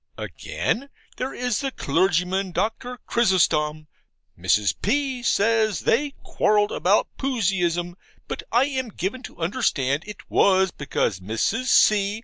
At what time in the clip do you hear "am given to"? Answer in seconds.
8.65-9.37